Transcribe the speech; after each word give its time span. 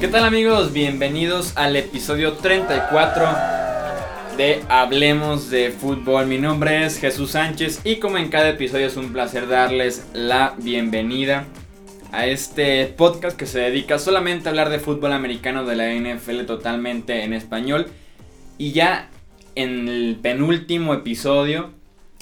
¿Qué 0.00 0.06
tal 0.06 0.24
amigos? 0.24 0.72
Bienvenidos 0.72 1.52
al 1.56 1.74
episodio 1.74 2.34
34 2.34 3.26
de 4.36 4.62
Hablemos 4.68 5.50
de 5.50 5.70
Fútbol. 5.70 6.28
Mi 6.28 6.38
nombre 6.38 6.86
es 6.86 7.00
Jesús 7.00 7.32
Sánchez 7.32 7.80
y 7.82 7.96
como 7.96 8.18
en 8.18 8.28
cada 8.28 8.50
episodio 8.50 8.86
es 8.86 8.96
un 8.96 9.12
placer 9.12 9.48
darles 9.48 10.06
la 10.12 10.54
bienvenida 10.58 11.46
a 12.12 12.26
este 12.26 12.86
podcast 12.86 13.36
que 13.36 13.46
se 13.46 13.58
dedica 13.58 13.98
solamente 13.98 14.48
a 14.48 14.50
hablar 14.50 14.70
de 14.70 14.78
fútbol 14.78 15.12
americano 15.12 15.64
de 15.64 15.74
la 15.74 15.92
NFL 15.92 16.44
totalmente 16.46 17.24
en 17.24 17.32
español. 17.32 17.88
Y 18.58 18.70
ya 18.70 19.10
en 19.56 19.88
el 19.88 20.18
penúltimo 20.22 20.94
episodio 20.94 21.77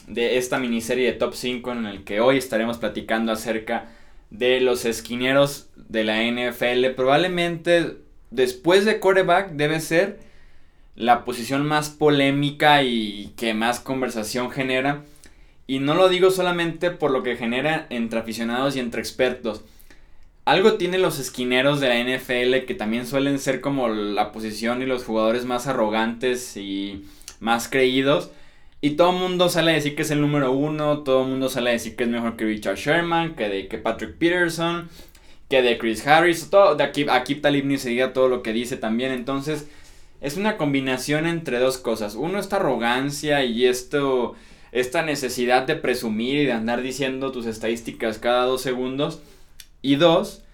de 0.06 0.38
esta 0.38 0.58
miniserie 0.58 1.12
de 1.12 1.18
Top 1.18 1.34
5 1.34 1.72
en 1.72 1.86
el 1.86 2.04
que 2.04 2.20
hoy 2.20 2.38
estaremos 2.38 2.78
platicando 2.78 3.32
acerca 3.32 3.88
de 4.30 4.60
los 4.60 4.84
esquineros 4.84 5.68
de 5.76 6.04
la 6.04 6.22
NFL. 6.22 6.94
Probablemente 6.94 7.96
después 8.30 8.84
de 8.84 9.00
quarterback 9.00 9.52
debe 9.52 9.80
ser 9.80 10.18
la 10.94 11.24
posición 11.24 11.66
más 11.66 11.90
polémica 11.90 12.82
y 12.82 13.32
que 13.36 13.54
más 13.54 13.80
conversación 13.80 14.50
genera. 14.50 15.02
Y 15.66 15.80
no 15.80 15.94
lo 15.94 16.08
digo 16.08 16.30
solamente 16.30 16.90
por 16.90 17.10
lo 17.10 17.22
que 17.22 17.36
genera 17.36 17.86
entre 17.90 18.20
aficionados 18.20 18.76
y 18.76 18.80
entre 18.80 19.00
expertos. 19.00 19.62
Algo 20.44 20.74
tienen 20.74 21.02
los 21.02 21.18
esquineros 21.18 21.80
de 21.80 21.88
la 21.88 21.98
NFL 21.98 22.66
que 22.66 22.76
también 22.78 23.04
suelen 23.04 23.40
ser 23.40 23.60
como 23.60 23.88
la 23.88 24.30
posición 24.30 24.80
y 24.80 24.86
los 24.86 25.04
jugadores 25.04 25.44
más 25.44 25.66
arrogantes 25.66 26.56
y 26.56 27.04
más 27.40 27.68
creídos. 27.68 28.30
Y 28.86 28.90
todo 28.90 29.10
el 29.10 29.16
mundo 29.16 29.48
sale 29.48 29.72
a 29.72 29.74
decir 29.74 29.96
que 29.96 30.02
es 30.02 30.12
el 30.12 30.20
número 30.20 30.52
uno, 30.52 31.00
todo 31.00 31.24
el 31.24 31.30
mundo 31.30 31.48
sale 31.48 31.70
a 31.70 31.72
decir 31.72 31.96
que 31.96 32.04
es 32.04 32.08
mejor 32.08 32.36
que 32.36 32.44
Richard 32.44 32.76
Sherman, 32.76 33.34
que 33.34 33.48
de 33.48 33.66
que 33.66 33.78
Patrick 33.78 34.14
Peterson, 34.14 34.88
que 35.50 35.60
de 35.60 35.76
Chris 35.76 36.06
Harris, 36.06 36.50
todo, 36.50 36.76
de 36.76 36.84
aquí, 36.84 37.04
aquí 37.10 37.34
Talib 37.34 37.64
ni 37.64 37.78
se 37.78 37.88
diga 37.88 38.12
todo 38.12 38.28
lo 38.28 38.44
que 38.44 38.52
dice 38.52 38.76
también. 38.76 39.10
Entonces, 39.10 39.66
es 40.20 40.36
una 40.36 40.56
combinación 40.56 41.26
entre 41.26 41.58
dos 41.58 41.78
cosas. 41.78 42.14
Uno, 42.14 42.38
esta 42.38 42.58
arrogancia 42.58 43.44
y 43.44 43.66
esto, 43.66 44.36
esta 44.70 45.02
necesidad 45.02 45.66
de 45.66 45.74
presumir 45.74 46.36
y 46.36 46.46
de 46.46 46.52
andar 46.52 46.80
diciendo 46.80 47.32
tus 47.32 47.46
estadísticas 47.46 48.18
cada 48.18 48.44
dos 48.44 48.62
segundos. 48.62 49.20
Y 49.82 49.96
dos, 49.96 50.44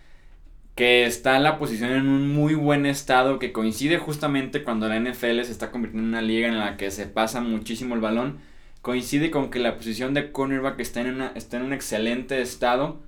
que 0.83 1.07
está 1.07 1.39
la 1.39 1.61
posición 1.61 1.93
en 1.93 2.09
un 2.09 2.35
muy 2.35 2.55
buen 2.55 2.87
estado, 2.87 3.39
que 3.39 3.53
coincide 3.53 3.99
justamente 3.99 4.65
cuando 4.65 4.89
la 4.89 4.99
NFL 4.99 5.43
se 5.43 5.53
está 5.53 5.71
convirtiendo 5.71 6.09
en 6.09 6.15
una 6.15 6.23
liga 6.23 6.49
en 6.49 6.59
la 6.59 6.77
que 6.77 6.91
se 6.91 7.07
pasa 7.07 7.41
muchísimo 7.41 7.95
el 7.95 8.01
balón, 8.01 8.41
coincide 8.81 9.31
con 9.31 9.49
que 9.49 9.61
la 9.61 9.77
posición 9.77 10.13
de 10.13 10.33
cornerback 10.33 10.81
está 10.81 11.03
en, 11.03 11.15
una, 11.15 11.33
está 11.37 11.59
en 11.59 11.63
un 11.63 11.73
excelente 11.73 12.43
estado 12.43 13.01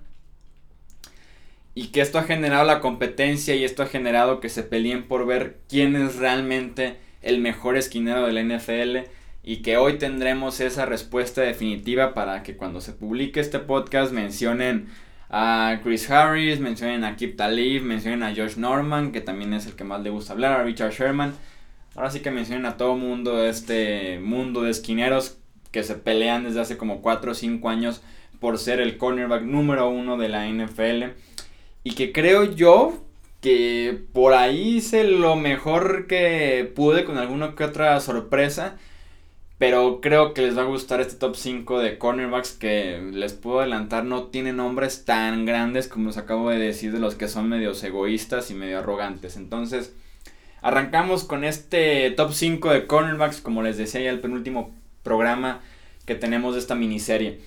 y 1.74 1.88
que 1.88 2.00
esto 2.00 2.20
ha 2.20 2.22
generado 2.22 2.64
la 2.64 2.78
competencia 2.78 3.56
y 3.56 3.64
esto 3.64 3.82
ha 3.82 3.86
generado 3.86 4.38
que 4.38 4.50
se 4.50 4.62
peleen 4.62 5.08
por 5.08 5.26
ver 5.26 5.58
quién 5.68 5.96
es 5.96 6.14
realmente 6.14 6.98
el 7.22 7.40
mejor 7.40 7.76
esquinero 7.76 8.24
de 8.24 8.34
la 8.34 8.56
NFL 8.56 9.10
y 9.42 9.62
que 9.62 9.78
hoy 9.78 9.98
tendremos 9.98 10.60
esa 10.60 10.86
respuesta 10.86 11.40
definitiva 11.40 12.14
para 12.14 12.44
que 12.44 12.56
cuando 12.56 12.80
se 12.80 12.92
publique 12.92 13.40
este 13.40 13.58
podcast 13.58 14.12
mencionen 14.12 14.86
a 15.30 15.80
Chris 15.82 16.10
Harris, 16.10 16.60
mencionen 16.60 17.04
a 17.04 17.16
Kip 17.16 17.36
Talib, 17.36 17.82
mencionen 17.82 18.22
a 18.22 18.34
Josh 18.34 18.56
Norman, 18.56 19.12
que 19.12 19.20
también 19.20 19.54
es 19.54 19.66
el 19.66 19.74
que 19.74 19.84
más 19.84 20.02
le 20.02 20.10
gusta 20.10 20.32
hablar, 20.32 20.52
a 20.60 20.64
Richard 20.64 20.92
Sherman. 20.92 21.34
Ahora 21.94 22.10
sí 22.10 22.20
que 22.20 22.30
mencionen 22.30 22.66
a 22.66 22.76
todo 22.76 22.96
mundo 22.96 23.36
de 23.36 23.50
este 23.50 24.18
mundo 24.20 24.62
de 24.62 24.70
esquineros 24.70 25.38
que 25.70 25.82
se 25.82 25.94
pelean 25.94 26.44
desde 26.44 26.60
hace 26.60 26.76
como 26.76 27.02
4 27.02 27.32
o 27.32 27.34
5 27.34 27.68
años 27.68 28.02
por 28.40 28.58
ser 28.58 28.80
el 28.80 28.96
cornerback 28.96 29.42
número 29.42 29.88
uno 29.88 30.16
de 30.16 30.28
la 30.28 30.46
NFL. 30.48 31.16
Y 31.82 31.94
que 31.94 32.12
creo 32.12 32.44
yo 32.44 33.04
que 33.40 33.98
por 34.12 34.34
ahí 34.34 34.76
hice 34.76 35.04
lo 35.04 35.36
mejor 35.36 36.06
que 36.06 36.70
pude 36.74 37.04
con 37.04 37.18
alguna 37.18 37.54
que 37.54 37.64
otra 37.64 38.00
sorpresa. 38.00 38.76
Pero 39.66 40.02
creo 40.02 40.34
que 40.34 40.42
les 40.42 40.58
va 40.58 40.60
a 40.60 40.66
gustar 40.66 41.00
este 41.00 41.16
top 41.16 41.36
5 41.36 41.78
de 41.78 41.96
cornerbacks 41.96 42.52
que 42.52 43.00
les 43.14 43.32
puedo 43.32 43.60
adelantar 43.60 44.04
no 44.04 44.24
tiene 44.24 44.52
nombres 44.52 45.06
tan 45.06 45.46
grandes 45.46 45.88
como 45.88 46.10
os 46.10 46.18
acabo 46.18 46.50
de 46.50 46.58
decir 46.58 46.92
de 46.92 46.98
los 46.98 47.14
que 47.14 47.28
son 47.28 47.48
medio 47.48 47.72
egoístas 47.72 48.50
y 48.50 48.54
medio 48.54 48.80
arrogantes. 48.80 49.38
Entonces, 49.38 49.94
arrancamos 50.60 51.24
con 51.24 51.44
este 51.44 52.10
top 52.10 52.34
5 52.34 52.72
de 52.72 52.86
cornerbacks 52.86 53.40
como 53.40 53.62
les 53.62 53.78
decía 53.78 54.02
ya 54.02 54.10
el 54.10 54.20
penúltimo 54.20 54.70
programa 55.02 55.62
que 56.04 56.14
tenemos 56.14 56.52
de 56.52 56.60
esta 56.60 56.74
miniserie. 56.74 57.40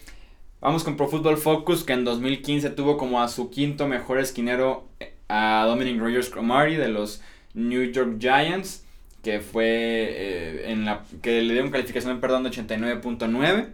Vamos 0.60 0.84
con 0.84 0.98
Pro 0.98 1.10
Football 1.10 1.38
Focus 1.38 1.84
que 1.84 1.94
en 1.94 2.04
2015 2.04 2.72
tuvo 2.72 2.98
como 2.98 3.22
a 3.22 3.28
su 3.28 3.52
quinto 3.52 3.88
mejor 3.88 4.18
esquinero 4.18 4.88
a 5.30 5.66
Dominic 5.68 6.00
Rogers 6.00 6.32
Cromartie 6.32 6.80
de 6.80 6.90
los 6.90 7.22
New 7.54 7.92
York 7.92 8.16
Giants 8.18 8.87
que 9.28 9.42
fue 9.42 9.66
eh, 9.68 10.72
en 10.72 10.86
la 10.86 11.04
que 11.22 11.42
le 11.42 11.62
una 11.62 11.70
calificación 11.70 12.22
perdón 12.22 12.44
de 12.44 12.50
89.9. 12.50 13.68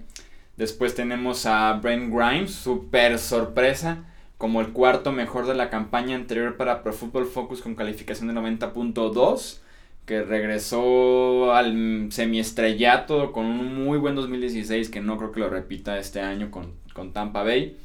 Después 0.57 0.95
tenemos 0.95 1.45
a 1.45 1.73
Brent 1.73 2.11
Grimes, 2.11 2.55
super 2.55 3.19
sorpresa, 3.19 4.03
como 4.39 4.61
el 4.61 4.69
cuarto 4.69 5.11
mejor 5.11 5.45
de 5.45 5.53
la 5.53 5.69
campaña 5.69 6.15
anterior 6.15 6.57
para 6.57 6.81
Pro 6.81 6.91
Football 6.91 7.27
Focus 7.27 7.61
con 7.61 7.75
calificación 7.75 8.29
de 8.29 8.33
90.2, 8.33 9.59
que 10.07 10.23
regresó 10.23 11.53
al 11.53 12.07
semiestrellato 12.09 13.31
con 13.31 13.45
un 13.45 13.75
muy 13.85 13.99
buen 13.99 14.15
2016 14.15 14.89
que 14.89 15.01
no 15.01 15.19
creo 15.19 15.31
que 15.31 15.39
lo 15.39 15.51
repita 15.51 15.99
este 15.99 16.19
año 16.19 16.49
con, 16.49 16.71
con 16.95 17.13
Tampa 17.13 17.43
Bay. 17.43 17.77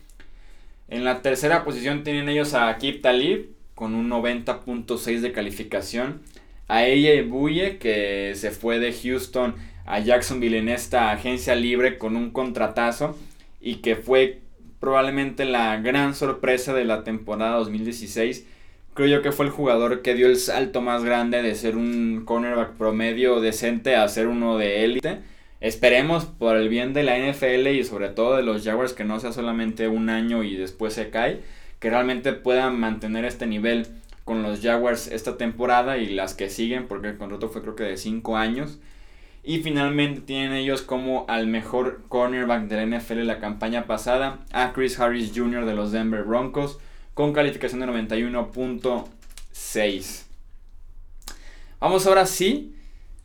En 0.88 1.04
la 1.04 1.20
tercera 1.20 1.66
posición 1.66 2.02
tienen 2.02 2.30
ellos 2.30 2.54
a 2.54 2.74
Kip 2.78 3.02
Talib 3.02 3.50
con 3.74 3.94
un 3.94 4.08
90.6 4.08 5.20
de 5.20 5.32
calificación 5.32 6.22
a 6.68 6.84
ella 6.84 7.22
Buye, 7.26 7.78
que 7.78 8.32
se 8.36 8.50
fue 8.50 8.78
de 8.78 8.92
Houston 8.92 9.54
a 9.86 10.00
Jacksonville 10.00 10.58
en 10.58 10.68
esta 10.68 11.10
agencia 11.10 11.54
libre 11.54 11.96
con 11.96 12.14
un 12.14 12.30
contratazo 12.30 13.16
y 13.60 13.76
que 13.76 13.96
fue 13.96 14.42
probablemente 14.78 15.46
la 15.46 15.78
gran 15.80 16.14
sorpresa 16.14 16.74
de 16.74 16.84
la 16.84 17.04
temporada 17.04 17.56
2016. 17.56 18.46
Creo 18.92 19.08
yo 19.08 19.22
que 19.22 19.32
fue 19.32 19.46
el 19.46 19.52
jugador 19.52 20.02
que 20.02 20.14
dio 20.14 20.26
el 20.26 20.36
salto 20.36 20.82
más 20.82 21.04
grande 21.04 21.42
de 21.42 21.54
ser 21.54 21.76
un 21.76 22.22
cornerback 22.24 22.76
promedio 22.76 23.40
decente 23.40 23.96
a 23.96 24.06
ser 24.08 24.26
uno 24.26 24.58
de 24.58 24.84
élite. 24.84 25.20
Esperemos 25.60 26.26
por 26.26 26.56
el 26.56 26.68
bien 26.68 26.92
de 26.92 27.02
la 27.02 27.18
NFL 27.18 27.66
y 27.68 27.84
sobre 27.84 28.10
todo 28.10 28.36
de 28.36 28.42
los 28.42 28.62
Jaguars 28.62 28.92
que 28.92 29.04
no 29.04 29.18
sea 29.20 29.32
solamente 29.32 29.88
un 29.88 30.10
año 30.10 30.44
y 30.44 30.54
después 30.54 30.92
se 30.92 31.10
cae, 31.10 31.40
que 31.80 31.90
realmente 31.90 32.32
puedan 32.32 32.78
mantener 32.78 33.24
este 33.24 33.46
nivel 33.46 33.86
con 34.28 34.43
los 34.43 34.61
Jaguars 34.61 35.06
esta 35.06 35.39
temporada 35.39 35.97
y 35.97 36.11
las 36.11 36.34
que 36.34 36.50
siguen, 36.50 36.87
porque 36.87 37.09
el 37.09 37.16
contrato 37.16 37.49
fue 37.49 37.62
creo 37.62 37.75
que 37.75 37.84
de 37.84 37.97
5 37.97 38.37
años. 38.37 38.78
Y 39.43 39.61
finalmente 39.61 40.21
tienen 40.21 40.53
ellos 40.53 40.83
como 40.83 41.25
al 41.28 41.47
mejor 41.47 42.03
cornerback 42.09 42.69
de 42.69 42.77
la 42.77 42.84
NFL 42.99 43.25
la 43.25 43.39
campaña 43.39 43.87
pasada, 43.87 44.41
a 44.53 44.75
Chris 44.75 45.00
Harris 45.00 45.33
Jr. 45.34 45.65
de 45.65 45.75
los 45.75 45.93
Denver 45.93 46.25
Broncos, 46.25 46.78
con 47.15 47.33
calificación 47.33 47.81
de 47.81 47.87
91.6. 47.87 50.25
Vamos 51.81 52.06
ahora 52.06 52.27
sí 52.27 52.75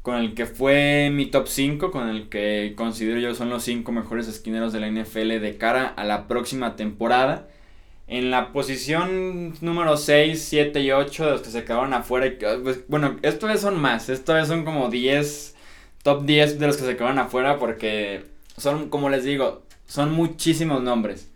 con 0.04 0.16
el 0.16 0.36
que 0.36 0.46
fue 0.46 1.10
mi 1.12 1.26
top 1.26 1.50
5, 1.50 1.92
con 1.92 2.08
el 2.08 2.30
que 2.30 2.76
considero 2.78 3.20
yo 3.20 3.36
son 3.36 3.50
los 3.50 3.64
5 3.64 3.92
mejores 3.92 4.30
esquineros 4.30 4.72
de 4.72 4.80
la 4.80 4.90
NFL 4.90 5.42
de 5.42 5.58
cara 5.58 5.86
a 5.86 6.06
la 6.06 6.30
próxima 6.30 6.78
temporada. 6.78 7.50
En 8.08 8.32
la 8.32 8.52
posición 8.52 9.54
número 9.62 9.98
6, 9.98 10.42
7 10.42 10.80
y 10.82 10.92
8 10.92 11.26
de 11.26 11.32
los 11.32 11.42
que 11.42 11.50
se 11.50 11.64
quedaron 11.64 11.94
afuera. 11.94 12.32
Pues, 12.62 12.88
bueno, 12.88 13.18
esta 13.22 13.48
vez 13.48 13.62
son 13.62 13.80
más. 13.80 14.10
Esta 14.10 14.34
vez 14.34 14.48
son 14.48 14.66
como 14.66 14.90
10, 14.90 15.56
top 16.04 16.26
10 16.26 16.60
de 16.60 16.68
los 16.68 16.78
que 16.78 16.84
se 16.84 16.98
quedaron 16.98 17.20
afuera 17.20 17.60
porque 17.60 18.26
son, 18.58 18.90
como 18.90 19.10
les 19.10 19.24
digo, 19.24 19.64
son 19.88 20.12
muchísimos 20.12 20.84
nombres. 20.84 21.30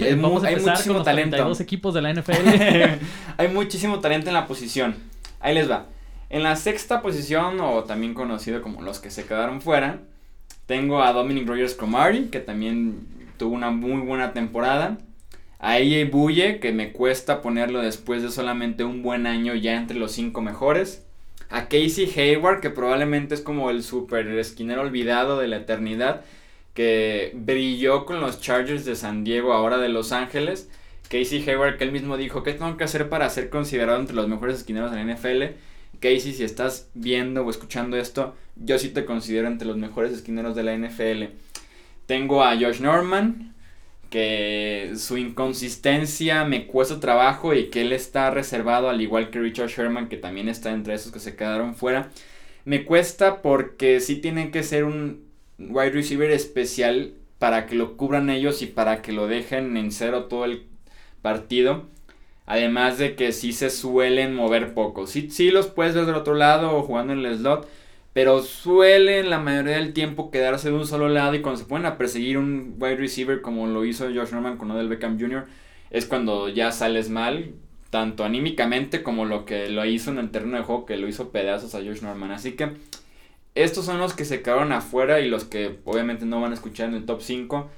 hay 0.00 0.16
muchísimo 0.16 1.02
talento. 1.02 1.36
Dos 1.36 1.60
equipos 1.60 1.94
de 1.94 2.02
la 2.02 2.12
NFL. 2.14 2.32
hay 3.36 3.48
muchísimo 3.48 4.00
talento 4.00 4.28
en 4.28 4.34
la 4.34 4.46
posición. 4.46 4.96
Ahí 5.40 5.54
les 5.54 5.70
va. 5.70 5.86
En 6.30 6.42
la 6.42 6.56
sexta 6.56 7.02
posición, 7.02 7.60
o 7.60 7.84
también 7.84 8.14
conocido 8.14 8.62
como 8.62 8.82
los 8.82 8.98
que 8.98 9.10
se 9.10 9.26
quedaron 9.26 9.60
fuera, 9.60 10.00
tengo 10.66 11.02
a 11.02 11.12
Dominic 11.12 11.46
Rogers 11.46 11.74
Cromartie, 11.74 12.30
que 12.30 12.40
también 12.40 13.06
tuvo 13.36 13.54
una 13.54 13.70
muy 13.70 14.00
buena 14.00 14.32
temporada. 14.32 14.98
A 15.64 15.76
AJ 15.76 16.10
Buye, 16.10 16.60
que 16.60 16.72
me 16.72 16.92
cuesta 16.92 17.40
ponerlo 17.40 17.80
después 17.80 18.22
de 18.22 18.30
solamente 18.30 18.84
un 18.84 19.02
buen 19.02 19.26
año 19.26 19.54
ya 19.54 19.76
entre 19.76 19.98
los 19.98 20.12
cinco 20.12 20.42
mejores. 20.42 21.06
A 21.48 21.68
Casey 21.68 22.12
Hayward, 22.14 22.60
que 22.60 22.68
probablemente 22.68 23.34
es 23.34 23.40
como 23.40 23.70
el 23.70 23.82
super 23.82 24.28
esquinero 24.28 24.82
olvidado 24.82 25.38
de 25.38 25.48
la 25.48 25.56
eternidad, 25.56 26.20
que 26.74 27.32
brilló 27.34 28.04
con 28.04 28.20
los 28.20 28.42
Chargers 28.42 28.84
de 28.84 28.94
San 28.94 29.24
Diego, 29.24 29.54
ahora 29.54 29.78
de 29.78 29.88
Los 29.88 30.12
Ángeles. 30.12 30.68
Casey 31.08 31.42
Hayward, 31.48 31.78
que 31.78 31.84
él 31.84 31.92
mismo 31.92 32.18
dijo, 32.18 32.42
¿qué 32.42 32.52
tengo 32.52 32.76
que 32.76 32.84
hacer 32.84 33.08
para 33.08 33.30
ser 33.30 33.48
considerado 33.48 33.98
entre 33.98 34.16
los 34.16 34.28
mejores 34.28 34.58
esquineros 34.58 34.90
de 34.90 35.02
la 35.02 35.14
NFL? 35.14 35.56
Casey, 35.98 36.34
si 36.34 36.44
estás 36.44 36.90
viendo 36.92 37.42
o 37.42 37.48
escuchando 37.48 37.96
esto, 37.96 38.34
yo 38.56 38.78
sí 38.78 38.90
te 38.90 39.06
considero 39.06 39.48
entre 39.48 39.66
los 39.66 39.78
mejores 39.78 40.12
esquineros 40.12 40.54
de 40.56 40.62
la 40.62 40.76
NFL. 40.76 41.32
Tengo 42.04 42.44
a 42.44 42.54
Josh 42.54 42.80
Norman, 42.80 43.53
que 44.14 44.92
su 44.94 45.18
inconsistencia 45.18 46.44
me 46.44 46.68
cuesta 46.68 47.00
trabajo 47.00 47.52
y 47.52 47.64
que 47.64 47.80
él 47.80 47.92
está 47.92 48.30
reservado 48.30 48.88
al 48.88 49.00
igual 49.00 49.28
que 49.30 49.40
Richard 49.40 49.70
Sherman 49.70 50.08
que 50.08 50.16
también 50.16 50.48
está 50.48 50.70
entre 50.70 50.94
esos 50.94 51.10
que 51.10 51.18
se 51.18 51.34
quedaron 51.34 51.74
fuera. 51.74 52.10
Me 52.64 52.84
cuesta 52.84 53.42
porque 53.42 53.98
sí 53.98 54.14
tienen 54.14 54.52
que 54.52 54.62
ser 54.62 54.84
un 54.84 55.24
wide 55.58 55.90
receiver 55.90 56.30
especial 56.30 57.14
para 57.40 57.66
que 57.66 57.74
lo 57.74 57.96
cubran 57.96 58.30
ellos 58.30 58.62
y 58.62 58.66
para 58.66 59.02
que 59.02 59.10
lo 59.10 59.26
dejen 59.26 59.76
en 59.76 59.90
cero 59.90 60.26
todo 60.26 60.44
el 60.44 60.62
partido. 61.20 61.86
Además 62.46 62.98
de 62.98 63.16
que 63.16 63.32
sí 63.32 63.52
se 63.52 63.68
suelen 63.68 64.32
mover 64.32 64.74
poco. 64.74 65.08
Sí, 65.08 65.28
sí 65.28 65.50
los 65.50 65.66
puedes 65.66 65.96
ver 65.96 66.06
del 66.06 66.14
otro 66.14 66.34
lado 66.34 66.76
o 66.76 66.82
jugando 66.84 67.14
en 67.14 67.24
el 67.24 67.36
slot. 67.36 67.68
Pero 68.14 68.42
suelen 68.42 69.28
la 69.28 69.40
mayoría 69.40 69.76
del 69.76 69.92
tiempo 69.92 70.30
quedarse 70.30 70.70
de 70.70 70.76
un 70.76 70.86
solo 70.86 71.08
lado. 71.08 71.34
Y 71.34 71.42
cuando 71.42 71.60
se 71.60 71.66
ponen 71.66 71.84
a 71.84 71.98
perseguir 71.98 72.38
un 72.38 72.76
wide 72.78 72.96
receiver 72.96 73.42
como 73.42 73.66
lo 73.66 73.84
hizo 73.84 74.06
Josh 74.06 74.30
Norman 74.30 74.56
con 74.56 74.70
Odell 74.70 74.88
Beckham 74.88 75.20
Jr. 75.20 75.44
Es 75.90 76.06
cuando 76.06 76.48
ya 76.48 76.70
sales 76.70 77.10
mal. 77.10 77.50
Tanto 77.90 78.24
anímicamente 78.24 79.02
como 79.02 79.24
lo 79.24 79.44
que 79.44 79.68
lo 79.68 79.84
hizo 79.84 80.10
en 80.10 80.18
el 80.18 80.30
terreno 80.30 80.56
de 80.56 80.62
juego 80.62 80.86
que 80.86 80.96
lo 80.96 81.08
hizo 81.08 81.30
pedazos 81.30 81.74
a 81.74 81.78
Josh 81.78 82.02
Norman. 82.02 82.30
Así 82.30 82.52
que 82.52 82.70
estos 83.56 83.84
son 83.84 83.98
los 83.98 84.14
que 84.14 84.24
se 84.24 84.42
quedaron 84.42 84.72
afuera 84.72 85.20
y 85.20 85.28
los 85.28 85.44
que 85.44 85.78
obviamente 85.84 86.24
no 86.24 86.40
van 86.40 86.52
a 86.52 86.54
escuchar 86.54 86.88
en 86.88 86.94
el 86.94 87.06
top 87.06 87.20
5. 87.20 87.68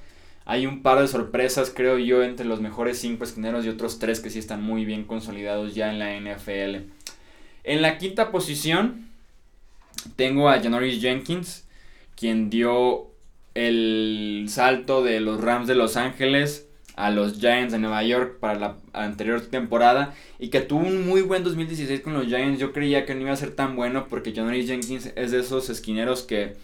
Hay 0.45 0.65
un 0.65 0.81
par 0.81 0.99
de 0.99 1.07
sorpresas, 1.07 1.71
creo 1.75 1.97
yo, 1.97 2.23
entre 2.23 2.45
los 2.45 2.61
mejores 2.61 2.99
5 2.99 3.23
esquineros 3.23 3.65
y 3.65 3.69
otros 3.69 3.99
3 3.99 4.19
que 4.19 4.29
sí 4.29 4.39
están 4.39 4.63
muy 4.63 4.85
bien 4.85 5.03
consolidados 5.03 5.75
ya 5.75 5.91
en 5.91 5.99
la 5.99 6.15
NFL. 6.15 6.87
En 7.63 7.81
la 7.81 7.97
quinta 7.97 8.31
posición 8.31 9.06
tengo 10.15 10.49
a 10.49 10.59
Janoris 10.61 11.01
Jenkins, 11.01 11.67
quien 12.15 12.49
dio 12.49 13.11
el 13.53 14.45
salto 14.49 15.03
de 15.03 15.19
los 15.19 15.41
Rams 15.41 15.67
de 15.67 15.75
Los 15.75 15.97
Ángeles 15.97 16.67
a 16.95 17.11
los 17.11 17.39
Giants 17.39 17.71
de 17.71 17.79
Nueva 17.79 18.03
York 18.03 18.39
para 18.39 18.59
la 18.59 18.77
anterior 18.93 19.41
temporada 19.41 20.15
y 20.39 20.49
que 20.49 20.61
tuvo 20.61 20.87
un 20.87 21.07
muy 21.07 21.21
buen 21.21 21.43
2016 21.43 22.01
con 22.01 22.13
los 22.13 22.25
Giants. 22.25 22.59
Yo 22.59 22.73
creía 22.73 23.05
que 23.05 23.13
no 23.13 23.21
iba 23.21 23.31
a 23.31 23.37
ser 23.37 23.51
tan 23.51 23.75
bueno 23.75 24.07
porque 24.09 24.33
Janoris 24.33 24.67
Jenkins 24.67 25.11
es 25.15 25.31
de 25.31 25.39
esos 25.39 25.69
esquineros 25.69 26.23
que 26.23 26.55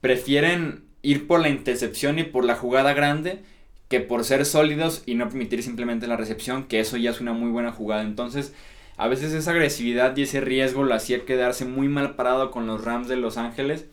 prefieren 0.00 0.84
ir 1.02 1.26
por 1.26 1.40
la 1.40 1.48
intercepción 1.48 2.18
y 2.18 2.24
por 2.24 2.44
la 2.44 2.56
jugada 2.56 2.94
grande 2.94 3.42
que 3.90 4.00
por 4.00 4.24
ser 4.24 4.46
sólidos 4.46 5.02
y 5.04 5.16
no 5.16 5.28
permitir 5.28 5.64
simplemente 5.64 6.06
la 6.06 6.16
recepción, 6.16 6.64
que 6.64 6.78
eso 6.78 6.96
ya 6.96 7.10
es 7.10 7.20
una 7.20 7.32
muy 7.32 7.50
buena 7.50 7.72
jugada. 7.72 8.02
Entonces, 8.02 8.54
a 8.96 9.08
veces 9.08 9.32
esa 9.32 9.52
agresividad 9.52 10.16
y 10.16 10.22
ese 10.22 10.40
riesgo 10.40 10.84
lo 10.84 10.94
hacía 10.94 11.24
quedarse 11.24 11.64
muy 11.64 11.88
mal 11.88 12.14
parado 12.16 12.50
con 12.50 12.66
los 12.66 12.84
Rams 12.84 13.08
de 13.08 13.16
Los 13.16 13.36
Ángeles. 13.36 13.86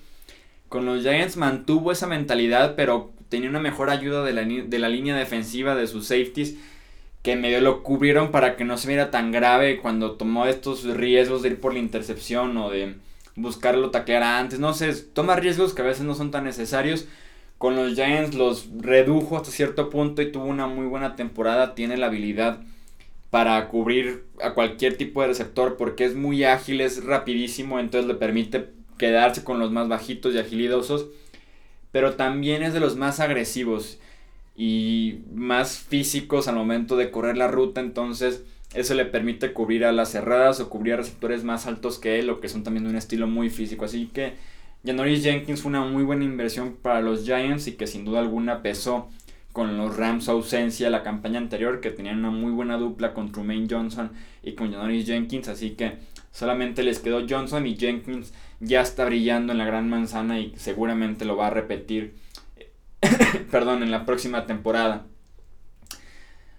Con 0.69 0.85
los 0.85 1.01
Giants 1.01 1.37
mantuvo 1.37 1.91
esa 1.91 2.07
mentalidad, 2.07 2.75
pero 2.75 3.11
tenía 3.29 3.49
una 3.49 3.59
mejor 3.59 3.89
ayuda 3.89 4.23
de 4.23 4.33
la, 4.33 4.43
de 4.43 4.79
la 4.79 4.89
línea 4.89 5.15
defensiva 5.15 5.75
de 5.75 5.87
sus 5.87 6.07
safeties 6.07 6.55
que 7.21 7.35
medio 7.35 7.59
lo 7.61 7.83
cubrieron 7.83 8.31
para 8.31 8.55
que 8.55 8.63
no 8.63 8.77
se 8.77 8.87
viera 8.87 9.11
tan 9.11 9.31
grave 9.31 9.79
cuando 9.79 10.13
tomó 10.13 10.45
estos 10.45 10.83
riesgos 10.83 11.41
de 11.41 11.49
ir 11.49 11.59
por 11.59 11.73
la 11.73 11.79
intercepción 11.79 12.55
o 12.57 12.69
de 12.69 12.95
buscarlo 13.35 13.91
taclear 13.91 14.23
antes. 14.23 14.59
No 14.59 14.73
sé, 14.73 14.93
toma 14.93 15.35
riesgos 15.35 15.73
que 15.73 15.81
a 15.81 15.85
veces 15.85 16.05
no 16.05 16.15
son 16.15 16.31
tan 16.31 16.45
necesarios. 16.45 17.07
Con 17.57 17.75
los 17.75 17.95
Giants 17.95 18.35
los 18.35 18.69
redujo 18.79 19.35
hasta 19.35 19.51
cierto 19.51 19.89
punto 19.89 20.21
y 20.21 20.31
tuvo 20.31 20.45
una 20.45 20.67
muy 20.67 20.85
buena 20.85 21.15
temporada. 21.15 21.75
Tiene 21.75 21.97
la 21.97 22.07
habilidad 22.07 22.61
para 23.29 23.67
cubrir 23.67 24.25
a 24.41 24.53
cualquier 24.53 24.97
tipo 24.97 25.21
de 25.21 25.27
receptor 25.27 25.77
porque 25.77 26.05
es 26.05 26.15
muy 26.15 26.43
ágil, 26.43 26.81
es 26.81 27.03
rapidísimo, 27.03 27.79
entonces 27.79 28.07
le 28.07 28.15
permite 28.15 28.69
quedarse 28.97 29.43
con 29.43 29.59
los 29.59 29.71
más 29.71 29.87
bajitos 29.87 30.33
y 30.33 30.39
agilidosos. 30.39 31.07
Pero 31.91 32.15
también 32.15 32.63
es 32.63 32.73
de 32.73 32.79
los 32.79 32.95
más 32.95 33.19
agresivos 33.19 33.99
y 34.55 35.19
más 35.33 35.77
físicos 35.77 36.47
al 36.47 36.55
momento 36.55 36.97
de 36.97 37.11
correr 37.11 37.37
la 37.37 37.47
ruta. 37.47 37.81
Entonces 37.81 38.43
eso 38.73 38.93
le 38.93 39.05
permite 39.05 39.53
cubrir 39.53 39.85
a 39.85 39.91
las 39.91 40.11
cerradas 40.11 40.59
o 40.59 40.69
cubrir 40.69 40.93
a 40.93 40.97
receptores 40.97 41.43
más 41.43 41.67
altos 41.67 41.99
que 41.99 42.19
él 42.19 42.29
o 42.29 42.39
que 42.39 42.49
son 42.49 42.63
también 42.63 42.83
de 42.83 42.89
un 42.89 42.95
estilo 42.97 43.27
muy 43.27 43.49
físico. 43.49 43.85
Así 43.85 44.07
que 44.07 44.33
Janoris 44.85 45.23
Jenkins 45.23 45.61
fue 45.61 45.69
una 45.69 45.81
muy 45.81 46.03
buena 46.03 46.25
inversión 46.25 46.75
para 46.81 47.01
los 47.01 47.25
Giants 47.25 47.67
y 47.67 47.73
que 47.73 47.87
sin 47.87 48.05
duda 48.05 48.19
alguna 48.19 48.61
pesó 48.61 49.09
con 49.57 49.75
los 49.75 49.97
Rams 49.97 50.29
ausencia 50.29 50.91
la 50.91 51.01
campaña 51.01 51.39
anterior 51.39 51.81
que 51.81 51.89
tenían 51.89 52.19
una 52.19 52.29
muy 52.29 52.51
buena 52.51 52.77
dupla 52.77 53.15
con 53.15 53.31
Trumaine 53.31 53.65
Johnson 53.67 54.11
y 54.43 54.51
con 54.51 54.71
Janoris 54.71 55.07
Jenkins. 55.07 55.47
Así 55.47 55.71
que 55.71 55.97
solamente 56.31 56.83
les 56.83 56.99
quedó 56.99 57.25
Johnson 57.27 57.65
y 57.65 57.75
Jenkins 57.75 58.35
ya 58.59 58.81
está 58.81 59.05
brillando 59.05 59.53
en 59.53 59.57
la 59.57 59.65
gran 59.65 59.89
manzana 59.89 60.39
y 60.39 60.53
seguramente 60.57 61.25
lo 61.25 61.37
va 61.37 61.47
a 61.47 61.49
repetir 61.49 62.13
perdón, 63.51 63.81
en 63.81 63.89
la 63.89 64.05
próxima 64.05 64.45
temporada. 64.45 65.07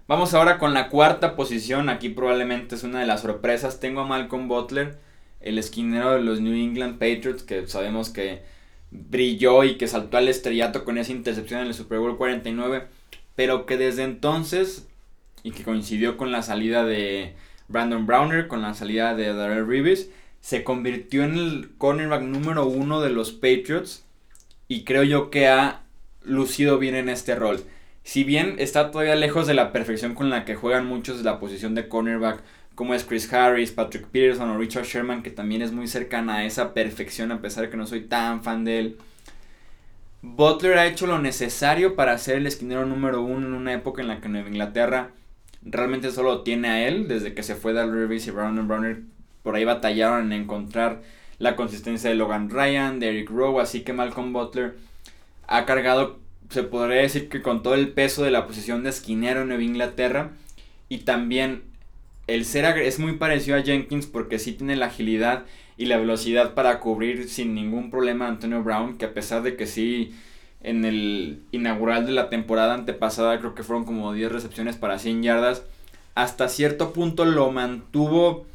Vamos 0.09 0.35
ahora 0.35 0.59
con 0.59 0.75
la 0.75 0.89
cuarta 0.89 1.37
posición. 1.37 1.91
Aquí 1.91 2.09
probablemente 2.09 2.75
es 2.75 2.83
una 2.83 2.99
de 2.99 3.07
las 3.07 3.21
sorpresas. 3.21 3.79
Tengo 3.79 4.01
a 4.01 4.07
Malcolm 4.09 4.49
Butler, 4.49 4.99
el 5.41 5.57
esquinero 5.59 6.15
de 6.15 6.23
los 6.23 6.41
New 6.41 6.55
England 6.55 6.95
Patriots, 6.95 7.45
que 7.45 7.65
sabemos 7.69 8.11
que 8.11 8.43
brilló 8.91 9.65
y 9.65 9.77
que 9.77 9.89
saltó 9.89 10.17
al 10.17 10.29
estrellato 10.29 10.85
con 10.85 10.99
esa 10.99 11.13
intercepción 11.13 11.61
en 11.61 11.67
el 11.69 11.75
Super 11.75 11.99
Bowl 11.99 12.17
49. 12.17 12.87
Pero 13.35 13.67
que 13.67 13.77
desde 13.77 14.05
entonces, 14.05 14.89
y 15.43 15.53
que 15.53 15.65
coincidió 15.65 16.17
con 16.17 16.33
la 16.33 16.43
salida 16.43 16.85
de 16.85 17.35
Brandon 17.69 18.07
Browner, 18.07 18.49
con 18.49 18.63
la 18.63 18.75
salida 18.75 19.15
de 19.15 19.33
Darrell 19.35 19.67
Reeves, 19.67 20.11
se 20.41 20.65
convirtió 20.65 21.25
en 21.25 21.37
el 21.37 21.71
cornerback 21.79 22.23
número 22.23 22.67
uno 22.67 23.01
de 23.01 23.11
los 23.11 23.33
Patriots. 23.33 24.05
Y 24.67 24.85
creo 24.85 25.03
yo 25.03 25.31
que 25.31 25.49
ha 25.49 25.83
lucido 26.23 26.79
bien 26.79 26.95
en 26.95 27.09
este 27.09 27.35
rol 27.35 27.65
si 28.09 28.25
bien 28.25 28.55
está 28.57 28.91
todavía 28.91 29.17
lejos 29.17 29.47
de 29.47 29.53
la 29.53 29.71
perfección 29.71 30.15
con 30.15 30.31
la 30.31 30.47
que 30.47 30.55
juegan 30.55 30.87
muchos 30.87 31.19
de 31.19 31.25
la 31.25 31.39
posición 31.39 31.75
de 31.75 31.89
cornerback, 31.89 32.43
como 32.79 32.95
es 32.95 33.03
Chris 33.03 33.33
Harris, 33.33 33.73
Patrick 33.73 34.07
Peterson 34.07 34.51
o 34.51 34.57
Richard 34.57 34.85
Sherman, 34.85 35.25
que 35.25 35.33
también 35.33 35.63
es 35.63 35.73
muy 35.73 35.89
cercana 35.89 36.37
a 36.37 36.45
esa 36.45 36.75
perfección 36.75 37.33
a 37.33 37.41
pesar 37.41 37.65
de 37.65 37.71
que 37.71 37.77
no 37.77 37.89
soy 37.89 38.03
tan 38.03 38.45
fan 38.45 38.65
de 38.65 38.79
él. 38.79 38.99
Butler 40.23 40.79
ha 40.79 40.87
hecho 40.87 41.09
lo 41.09 41.19
necesario 41.19 41.97
para 41.97 42.17
ser 42.19 42.37
el 42.37 42.47
esquinero 42.47 42.87
número 42.87 43.21
uno 43.21 43.49
en 43.49 43.55
una 43.55 43.73
época 43.73 44.01
en 44.01 44.07
la 44.07 44.21
que 44.21 44.29
Nueva 44.29 44.47
Inglaterra 44.47 45.11
realmente 45.63 46.13
solo 46.13 46.43
tiene 46.43 46.69
a 46.69 46.87
él, 46.87 47.09
desde 47.09 47.35
que 47.35 47.43
se 47.43 47.57
fue 47.57 47.73
de 47.73 47.85
Reeves 47.85 48.29
y 48.29 48.31
Brandon 48.31 48.69
Browner, 48.69 49.01
por 49.43 49.57
ahí 49.57 49.65
batallaron 49.65 50.33
en 50.33 50.43
encontrar 50.43 51.03
la 51.41 51.57
consistencia 51.57 52.11
de 52.11 52.15
Logan 52.15 52.49
Ryan, 52.49 53.01
de 53.01 53.09
Eric 53.09 53.31
Rowe, 53.31 53.61
así 53.61 53.81
que 53.81 53.93
Malcolm 53.93 54.33
Butler 54.33 54.77
ha 55.49 55.67
cargado 55.67 56.21
se 56.49 56.63
podría 56.63 57.03
decir 57.03 57.29
que 57.29 57.43
con 57.43 57.65
todo 57.65 57.75
el 57.75 57.89
peso 57.89 58.23
de 58.23 58.31
la 58.31 58.47
posición 58.47 58.85
de 58.85 58.91
esquinero 58.91 59.43
en 59.43 59.49
Nueva 59.49 59.65
Inglaterra 59.65 60.31
y 60.89 60.99
también 60.99 61.65
el 62.29 62.45
ser 62.45 62.67
es 62.79 63.01
muy 63.01 63.15
parecido 63.15 63.57
a 63.57 63.63
Jenkins 63.63 64.07
porque 64.07 64.39
sí 64.39 64.53
tiene 64.53 64.77
la 64.77 64.87
agilidad 64.87 65.47
y 65.77 65.87
la 65.87 65.97
velocidad 65.97 66.55
para 66.55 66.79
cubrir 66.79 67.29
sin 67.29 67.55
ningún 67.55 67.91
problema 67.91 68.27
a 68.27 68.29
Antonio 68.29 68.63
Brown, 68.63 68.99
que 68.99 69.07
a 69.07 69.15
pesar 69.15 69.43
de 69.43 69.57
que 69.57 69.67
sí 69.67 70.15
en 70.61 70.85
el 70.85 71.43
inaugural 71.53 72.05
de 72.05 72.13
la 72.13 72.29
temporada 72.29 72.75
antepasada 72.75 73.39
creo 73.39 73.55
que 73.55 73.63
fueron 73.63 73.85
como 73.85 74.13
10 74.13 74.31
recepciones 74.31 74.77
para 74.77 74.99
100 74.99 75.23
yardas, 75.23 75.65
hasta 76.15 76.49
cierto 76.49 76.93
punto 76.93 77.25
lo 77.25 77.51
mantuvo, 77.51 78.47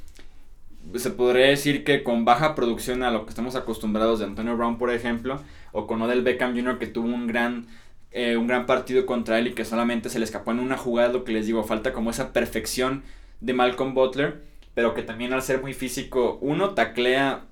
se 0.96 1.10
podría 1.10 1.48
decir 1.48 1.84
que 1.84 2.04
con 2.04 2.26
baja 2.26 2.56
producción 2.56 3.04
a 3.04 3.10
lo 3.10 3.24
que 3.24 3.30
estamos 3.30 3.56
acostumbrados 3.56 4.20
de 4.20 4.26
Antonio 4.26 4.56
Brown, 4.56 4.78
por 4.78 4.92
ejemplo, 4.92 5.42
o 5.72 5.88
con 5.88 6.02
Odell 6.02 6.22
Beckham 6.22 6.56
Jr., 6.56 6.78
que 6.78 6.88
tuvo 6.88 7.08
un 7.08 7.26
gran 7.26 7.66
eh, 8.12 8.38
un 8.38 8.46
gran 8.46 8.68
partido 8.68 9.08
contra 9.08 9.40
él 9.40 9.48
y 9.48 9.54
que 9.54 9.66
solamente 9.66 10.10
se 10.10 10.20
le 10.20 10.26
escapó 10.26 10.52
en 10.52 10.60
una 10.60 10.78
jugada, 10.78 11.12
lo 11.12 11.24
que 11.24 11.32
les 11.32 11.48
digo, 11.48 11.64
falta 11.64 11.94
como 11.94 12.12
esa 12.12 12.32
perfección 12.32 13.02
de 13.44 13.54
Malcolm 13.54 13.94
Butler, 13.94 14.42
pero 14.74 14.94
que 14.94 15.04
también 15.04 15.34
al 15.34 15.42
ser 15.42 15.62
muy 15.62 15.74
físico, 15.74 16.40
uno 16.42 16.72
taclea 16.72 17.44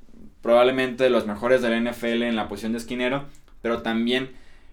probablemente 0.42 1.04
de 1.04 1.10
los 1.10 1.28
mejores 1.28 1.62
de 1.62 1.70
la 1.70 1.92
NFL 1.92 2.24
en 2.24 2.36
la 2.36 2.48
posición 2.48 2.72
de 2.72 2.80
esquinero, 2.80 3.26
pero 3.62 3.82
también 3.82 4.32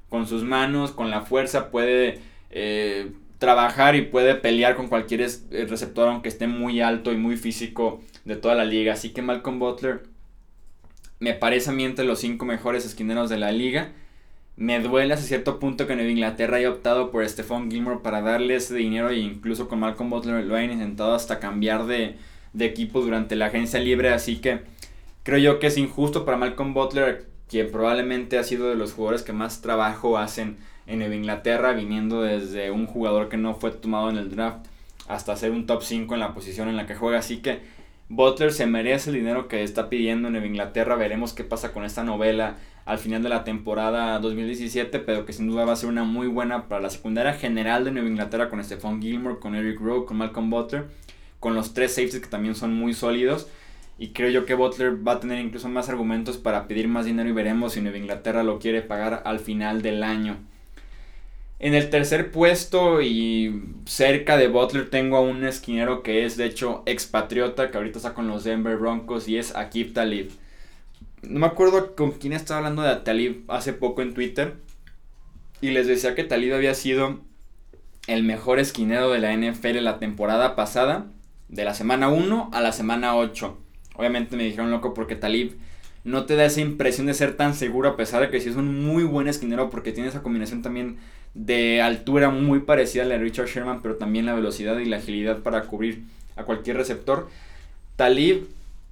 con 0.09 0.27
sus 0.27 0.45
manos, 0.45 0.93
con 0.93 1.11
la 1.11 1.23
fuerza, 1.23 1.71
puede 1.71 2.21
eh, 2.51 3.11
trabajar 3.39 3.97
y 3.97 4.03
puede 4.03 4.37
pelear 4.37 4.77
con 4.77 4.87
cualquier 4.87 5.23
eh, 5.23 5.67
receptor, 5.69 6.09
aunque 6.09 6.29
esté 6.29 6.47
muy 6.47 6.81
alto 6.81 7.13
y 7.13 7.17
muy 7.17 7.37
físico 7.37 8.01
de 8.25 8.37
toda 8.37 8.55
la 8.55 8.65
liga. 8.65 8.93
Así 8.95 9.11
que 9.11 9.21
Malcolm 9.21 9.59
Butler 9.59 10.05
me 11.19 11.35
parece 11.35 11.71
a 11.71 11.73
mí 11.73 11.85
entre 11.85 12.05
los 12.05 12.21
cinco 12.21 12.47
mejores 12.47 12.87
esquineros 12.87 13.29
de 13.29 13.39
la 13.39 13.51
liga. 13.51 13.93
Me 14.59 14.81
duele 14.81 15.15
hasta 15.15 15.25
cierto 15.25 15.61
punto 15.61 15.87
que 15.87 15.95
Nueva 15.95 16.11
Inglaterra 16.11 16.57
haya 16.57 16.71
optado 16.71 17.13
por 17.13 17.27
Stephon 17.29 17.71
Gilmore 17.71 18.01
para 18.03 18.23
darle 18.23 18.57
ese 18.57 18.75
dinero 18.75 19.09
e 19.11 19.19
incluso 19.19 19.69
con 19.69 19.79
Malcolm 19.79 20.11
Butler 20.11 20.45
lo 20.45 20.57
hayan 20.57 20.73
intentado 20.73 21.15
hasta 21.15 21.39
cambiar 21.39 21.87
de, 21.87 22.17
equipo 22.59 23.01
durante 23.01 23.37
la 23.37 23.47
agencia 23.47 23.79
libre. 23.79 24.09
Así 24.09 24.41
que 24.41 24.63
creo 25.23 25.39
yo 25.39 25.59
que 25.61 25.69
es 25.69 25.79
injusto 25.79 26.25
para 26.25 26.37
Malcolm 26.37 26.75
Butler, 26.75 27.29
quien 27.49 27.71
probablemente 27.71 28.37
ha 28.37 28.43
sido 28.43 28.69
de 28.69 28.75
los 28.75 28.95
jugadores 28.95 29.23
que 29.23 29.33
más 29.33 29.63
trabajo 29.63 30.19
hacen 30.19 30.57
en 30.89 30.99
Nueva 30.99 31.15
Inglaterra, 31.15 31.73
viniendo 31.73 32.23
desde 32.23 32.73
un 32.73 32.87
jugador 32.87 33.29
que 33.29 33.37
no 33.37 33.55
fue 33.55 33.71
tomado 33.71 34.11
en 34.11 34.17
el 34.17 34.29
draft 34.29 34.67
hasta 35.07 35.37
ser 35.37 35.53
un 35.53 35.67
top 35.67 35.85
5 35.85 36.15
en 36.15 36.21
la 36.21 36.35
posición 36.35 36.69
en 36.69 36.77
la 36.77 36.85
que 36.85 36.97
juega. 36.97 37.21
Así 37.21 37.37
que 37.37 37.61
Butler 38.09 38.53
se 38.53 38.67
merece 38.67 39.11
el 39.11 39.17
dinero 39.17 39.47
que 39.47 39.63
está 39.63 39.89
pidiendo 39.89 40.27
en 40.27 40.33
Nueva 40.33 40.49
Inglaterra. 40.49 40.97
Veremos 40.97 41.33
qué 41.33 41.45
pasa 41.45 41.73
con 41.73 41.85
esta 41.85 42.03
novela 42.03 42.57
al 42.89 42.99
final 42.99 43.23
de 43.23 43.29
la 43.29 43.45
temporada 43.45 44.19
2017, 44.19 45.01
pero 45.01 45.27
que 45.27 45.35
sin 45.35 45.47
duda 45.47 45.67
va 45.67 45.75
a 45.75 45.77
ser 45.77 45.91
una 45.91 46.05
muy 46.05 46.27
buena 46.27 46.69
para 46.69 46.81
la 46.81 46.89
secundaria 46.89 47.35
general 47.35 47.85
de 47.85 47.91
Nueva 47.91 48.09
Inglaterra 48.09 48.49
con 48.49 48.65
Stephon 48.65 49.03
Gilmore, 49.03 49.39
con 49.39 49.55
Eric 49.55 49.79
Rowe, 49.79 50.07
con 50.07 50.17
Malcolm 50.17 50.49
Butler, 50.49 50.87
con 51.39 51.55
los 51.55 51.75
tres 51.75 51.95
safeties 51.95 52.23
que 52.23 52.29
también 52.29 52.55
son 52.55 52.73
muy 52.73 52.95
sólidos. 52.95 53.47
Y 53.99 54.09
creo 54.09 54.31
yo 54.31 54.47
que 54.47 54.55
Butler 54.55 55.07
va 55.07 55.13
a 55.13 55.21
tener 55.21 55.39
incluso 55.39 55.69
más 55.69 55.91
argumentos 55.91 56.39
para 56.39 56.67
pedir 56.67 56.89
más 56.89 57.05
dinero 57.05 57.29
y 57.29 57.33
veremos 57.33 57.75
si 57.75 57.83
Nueva 57.83 57.99
Inglaterra 57.99 58.43
lo 58.43 58.59
quiere 58.59 58.81
pagar 58.81 59.23
al 59.27 59.39
final 59.39 59.83
del 59.83 60.03
año. 60.03 60.39
En 61.59 61.75
el 61.75 61.91
tercer 61.91 62.31
puesto 62.31 63.03
y 63.03 63.65
cerca 63.85 64.39
de 64.39 64.49
Butler 64.49 64.89
tengo 64.89 65.19
a 65.19 65.21
un 65.21 65.45
esquinero 65.45 66.03
que 66.03 66.25
es 66.25 66.39
de 66.39 66.47
hecho 66.47 66.85
expatriota, 66.87 67.71
que 67.71 67.77
ahorita 67.77 67.99
está 67.99 68.15
con 68.15 68.29
los 68.29 68.45
Denver 68.45 68.79
Broncos 68.79 69.29
y 69.29 69.37
es 69.37 69.55
Akib 69.55 69.93
Talib. 69.93 70.31
No 71.23 71.41
me 71.41 71.47
acuerdo 71.47 71.95
con 71.95 72.13
quién 72.13 72.33
estaba 72.33 72.59
hablando 72.59 72.83
de 72.83 72.95
Talib 72.97 73.45
hace 73.49 73.73
poco 73.73 74.03
en 74.03 74.15
Twitter. 74.15 74.55
Y 75.61 75.71
les 75.71 75.87
decía 75.87 76.15
que 76.15 76.25
Talib 76.25 76.55
había 76.55 76.75
sido 76.75 77.21
el 78.07 78.23
mejor 78.23 78.59
esquinero 78.59 79.11
de 79.11 79.19
la 79.19 79.37
NFL 79.37 79.83
la 79.83 79.99
temporada 79.99 80.57
pasada, 80.57 81.07
de 81.49 81.65
la 81.65 81.75
semana 81.75 82.09
1 82.09 82.51
a 82.53 82.61
la 82.61 82.73
semana 82.73 83.17
8. 83.17 83.59
Obviamente 83.97 84.37
me 84.37 84.45
dijeron 84.45 84.71
loco 84.71 84.95
porque 84.95 85.17
Talib 85.17 85.57
no 86.05 86.25
te 86.25 86.37
da 86.37 86.47
esa 86.47 86.61
impresión 86.61 87.07
de 87.07 87.15
ser 87.15 87.37
tan 87.37 87.55
seguro 87.55 87.91
a 87.91 87.97
pesar 87.97 88.23
de 88.23 88.31
que 88.31 88.41
sí 88.41 88.49
es 88.49 88.57
un 88.57 88.85
muy 88.85 89.03
buen 89.03 89.29
esquinero 89.29 89.69
porque 89.69 89.93
tiene 89.93 90.09
esa 90.09 90.23
combinación 90.23 90.63
también 90.63 90.99
de 91.35 91.83
altura 91.83 92.31
muy 92.31 92.61
parecida 92.61 93.03
a 93.03 93.07
la 93.07 93.17
de 93.17 93.21
Richard 93.21 93.49
Sherman, 93.49 93.83
pero 93.83 93.97
también 93.97 94.25
la 94.25 94.35
velocidad 94.35 94.79
y 94.79 94.87
la 94.87 94.99
agilidad 94.99 95.43
para 95.43 95.65
cubrir 95.65 96.05
a 96.37 96.45
cualquier 96.45 96.77
receptor. 96.77 97.29
Talib 97.97 98.47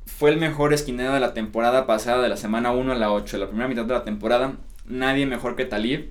fue 0.06 0.30
el 0.30 0.38
mejor 0.38 0.72
esquinero 0.72 1.12
de 1.12 1.20
la 1.20 1.34
temporada 1.34 1.86
pasada, 1.86 2.22
de 2.22 2.28
la 2.28 2.36
semana 2.36 2.72
1 2.72 2.92
a 2.92 2.94
la 2.94 3.12
8, 3.12 3.38
la 3.38 3.48
primera 3.48 3.68
mitad 3.68 3.84
de 3.84 3.94
la 3.94 4.04
temporada. 4.04 4.56
Nadie 4.86 5.26
mejor 5.26 5.56
que 5.56 5.64
Talib. 5.64 6.10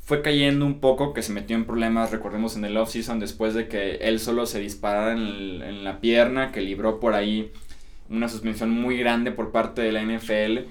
Fue 0.00 0.22
cayendo 0.22 0.66
un 0.66 0.80
poco, 0.80 1.12
que 1.12 1.22
se 1.22 1.32
metió 1.32 1.54
en 1.56 1.64
problemas, 1.64 2.10
recordemos, 2.10 2.56
en 2.56 2.64
el 2.64 2.76
offseason 2.76 3.20
después 3.20 3.54
de 3.54 3.68
que 3.68 3.96
él 3.96 4.18
solo 4.18 4.46
se 4.46 4.58
disparara 4.58 5.12
en, 5.12 5.62
en 5.62 5.84
la 5.84 6.00
pierna, 6.00 6.50
que 6.50 6.60
libró 6.60 6.98
por 6.98 7.14
ahí 7.14 7.52
una 8.10 8.28
suspensión 8.28 8.70
muy 8.70 8.96
grande 8.98 9.30
por 9.30 9.52
parte 9.52 9.82
de 9.82 9.92
la 9.92 10.02
NFL. 10.02 10.68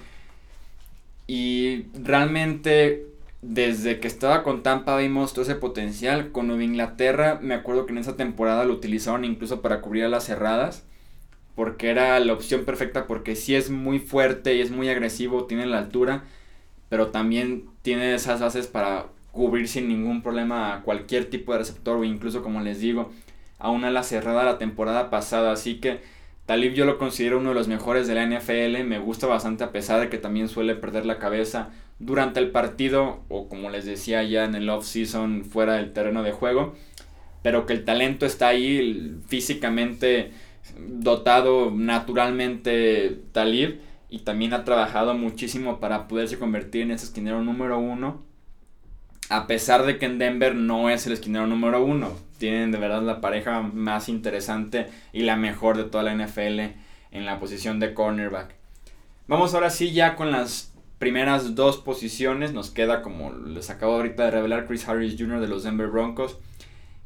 Y 1.26 1.86
realmente 1.94 3.06
desde 3.42 3.98
que 3.98 4.06
estaba 4.06 4.44
con 4.44 4.62
Tampa 4.62 4.96
vimos 4.96 5.32
todo 5.32 5.42
ese 5.42 5.56
potencial. 5.56 6.30
Con 6.30 6.46
Nueva 6.46 6.62
Inglaterra, 6.62 7.38
me 7.42 7.54
acuerdo 7.54 7.86
que 7.86 7.92
en 7.92 7.98
esa 7.98 8.16
temporada 8.16 8.64
lo 8.64 8.72
utilizaron 8.74 9.24
incluso 9.24 9.60
para 9.60 9.80
cubrir 9.80 10.04
a 10.04 10.08
las 10.08 10.24
cerradas. 10.24 10.84
Porque 11.54 11.90
era 11.90 12.18
la 12.20 12.32
opción 12.32 12.64
perfecta 12.64 13.06
porque 13.06 13.36
sí 13.36 13.54
es 13.54 13.70
muy 13.70 13.98
fuerte 13.98 14.54
y 14.54 14.60
es 14.60 14.70
muy 14.70 14.88
agresivo, 14.88 15.44
tiene 15.44 15.66
la 15.66 15.78
altura. 15.78 16.24
Pero 16.88 17.08
también 17.08 17.64
tiene 17.82 18.14
esas 18.14 18.40
bases 18.40 18.66
para 18.66 19.06
cubrir 19.32 19.68
sin 19.68 19.88
ningún 19.88 20.22
problema 20.22 20.74
a 20.74 20.82
cualquier 20.82 21.30
tipo 21.30 21.52
de 21.52 21.58
receptor 21.58 21.96
o 21.96 22.04
incluso 22.04 22.42
como 22.42 22.60
les 22.60 22.80
digo 22.80 23.10
a 23.58 23.70
una 23.70 23.90
la 23.90 24.02
cerrada 24.02 24.44
la 24.44 24.58
temporada 24.58 25.10
pasada. 25.10 25.52
Así 25.52 25.76
que 25.76 26.00
Talib 26.46 26.74
yo 26.74 26.84
lo 26.84 26.98
considero 26.98 27.38
uno 27.38 27.50
de 27.50 27.54
los 27.54 27.68
mejores 27.68 28.06
de 28.08 28.14
la 28.14 28.26
NFL. 28.26 28.84
Me 28.84 28.98
gusta 28.98 29.26
bastante 29.26 29.64
a 29.64 29.72
pesar 29.72 30.00
de 30.00 30.08
que 30.08 30.18
también 30.18 30.48
suele 30.48 30.74
perder 30.74 31.06
la 31.06 31.18
cabeza 31.18 31.70
durante 31.98 32.40
el 32.40 32.50
partido 32.50 33.20
o 33.28 33.48
como 33.48 33.70
les 33.70 33.84
decía 33.84 34.24
ya 34.24 34.44
en 34.44 34.56
el 34.56 34.68
off-season 34.68 35.44
fuera 35.44 35.74
del 35.74 35.92
terreno 35.92 36.24
de 36.24 36.32
juego, 36.32 36.74
pero 37.42 37.64
que 37.64 37.72
el 37.72 37.84
talento 37.84 38.26
está 38.26 38.48
ahí 38.48 39.16
físicamente 39.28 40.32
dotado 40.78 41.70
naturalmente 41.70 43.20
Talib 43.32 43.80
y 44.08 44.20
también 44.20 44.52
ha 44.52 44.64
trabajado 44.64 45.14
muchísimo 45.14 45.80
para 45.80 46.08
poderse 46.08 46.38
convertir 46.38 46.82
en 46.82 46.92
ese 46.92 47.06
esquinero 47.06 47.42
número 47.42 47.78
uno 47.78 48.22
a 49.28 49.46
pesar 49.46 49.84
de 49.84 49.98
que 49.98 50.06
en 50.06 50.18
Denver 50.18 50.54
no 50.54 50.90
es 50.90 51.06
el 51.06 51.14
esquinero 51.14 51.46
número 51.46 51.84
uno 51.84 52.12
tienen 52.42 52.72
de 52.72 52.78
verdad 52.78 53.02
la 53.02 53.20
pareja 53.20 53.62
más 53.62 54.08
interesante 54.08 54.88
y 55.12 55.22
la 55.22 55.36
mejor 55.36 55.76
de 55.76 55.84
toda 55.84 56.02
la 56.02 56.12
NFL 56.12 56.58
en 57.12 57.24
la 57.24 57.38
posición 57.38 57.78
de 57.78 57.94
cornerback. 57.94 58.56
Vamos 59.28 59.54
ahora 59.54 59.70
sí 59.70 59.92
ya 59.92 60.16
con 60.16 60.32
las 60.32 60.72
primeras 60.98 61.54
dos 61.54 61.78
posiciones 61.78 62.52
nos 62.52 62.70
queda, 62.70 63.00
como 63.00 63.32
les 63.32 63.70
acabo 63.70 63.94
ahorita 63.94 64.24
de 64.24 64.32
revelar, 64.32 64.66
Chris 64.66 64.88
Harris 64.88 65.14
Jr. 65.16 65.38
de 65.38 65.46
los 65.46 65.62
Denver 65.62 65.86
Broncos 65.86 66.36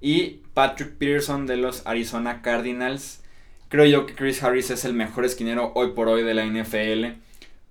y 0.01 0.41
Patrick 0.55 0.95
Peterson 0.95 1.47
de 1.47 1.59
los 1.59 1.87
Arizona 1.87 2.41
Cardinals. 2.41 3.23
Creo 3.69 3.85
yo 3.85 4.07
que 4.07 4.15
Chris 4.15 4.43
Harris 4.43 4.71
es 4.71 4.85
el 4.85 4.95
mejor 4.95 5.25
esquinero 5.25 5.73
hoy 5.75 5.93
por 5.93 6.09
hoy 6.09 6.23
de 6.23 6.35
la 6.35 6.47
NFL, 6.47 7.19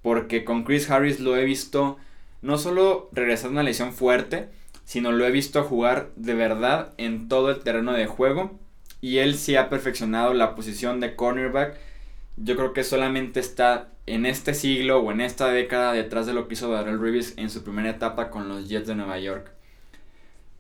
porque 0.02 0.44
con 0.44 0.64
Chris 0.64 0.90
Harris 0.90 1.22
lo 1.22 1.38
he 1.38 1.46
visto 1.46 1.98
no 2.42 2.58
solo 2.58 3.10
regresar 3.14 3.48
a 3.48 3.52
una 3.52 3.64
lesión 3.64 3.94
fuerte, 3.94 4.50
sino 4.84 5.14
lo 5.14 5.26
he 5.26 5.32
visto 5.32 5.64
jugar 5.64 6.10
de 6.18 6.34
verdad 6.34 6.94
en 6.98 7.30
todo 7.30 7.50
el 7.50 7.62
terreno 7.62 7.94
de 7.94 8.08
juego. 8.08 8.60
Y 9.00 9.20
él 9.20 9.36
sí 9.36 9.56
ha 9.56 9.70
perfeccionado 9.70 10.34
la 10.34 10.54
posición 10.54 11.00
de 11.00 11.16
cornerback. 11.16 11.78
Yo 12.36 12.58
creo 12.58 12.74
que 12.74 12.84
solamente 12.84 13.40
está 13.40 13.88
en 14.06 14.26
este 14.26 14.54
siglo 14.54 15.00
o 15.00 15.12
en 15.12 15.22
esta 15.22 15.48
década 15.48 15.94
detrás 15.94 16.26
de 16.26 16.34
lo 16.34 16.48
que 16.48 16.56
hizo 16.56 16.70
Darrell 16.70 17.00
Reeves 17.00 17.34
en 17.38 17.50
su 17.50 17.64
primera 17.64 17.90
etapa 17.90 18.30
con 18.30 18.50
los 18.50 18.68
Jets 18.68 18.88
de 18.88 18.96
Nueva 18.96 19.18
York. 19.20 19.52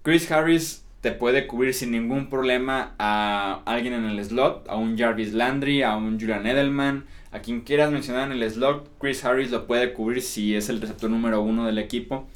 Chris 0.01 0.31
Harris 0.31 0.84
te 1.05 1.11
puede 1.11 1.45
cubrir 1.45 1.75
sin 1.75 1.91
ningún 1.91 2.31
problema 2.31 2.95
a 2.97 3.61
alguien 3.67 3.93
en 3.93 4.05
el 4.05 4.25
slot, 4.25 4.67
a 4.67 4.75
un 4.75 4.97
Jarvis 4.97 5.33
Landry, 5.33 5.83
a 5.83 5.95
un 5.95 6.19
Julian 6.19 6.47
Edelman, 6.47 7.05
a 7.31 7.41
quien 7.41 7.61
quieras 7.61 7.91
mencionar 7.91 8.31
en 8.31 8.41
el 8.41 8.49
slot, 8.49 8.89
Chris 8.99 9.23
Harris 9.23 9.51
lo 9.51 9.67
puede 9.67 9.93
cubrir 9.93 10.23
si 10.23 10.55
es 10.55 10.67
el 10.67 10.81
receptor 10.81 11.11
número 11.11 11.43
uno 11.43 11.67
del 11.67 11.77
equipo. 11.77 12.27